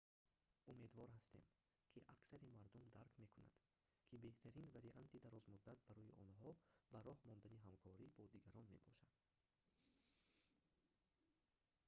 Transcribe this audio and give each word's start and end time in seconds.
умедвор 0.71 1.07
ҳастем 1.15 1.43
ки 1.91 1.99
аксари 2.13 2.53
мардум 2.57 2.85
дарк 2.97 3.13
мекунад 3.23 3.57
ки 4.07 4.15
беҳтарин 4.25 4.67
варианти 4.77 5.23
дарозмуддат 5.25 5.79
барои 5.87 6.15
онҳо 6.23 6.49
ба 6.91 6.99
роҳ 7.07 7.19
мондани 7.27 7.63
ҳамкорӣ 7.65 8.07
бо 8.17 8.23
дигарон 8.33 8.65
мебошад 8.73 9.13